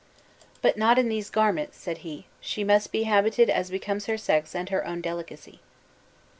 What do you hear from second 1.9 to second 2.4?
he;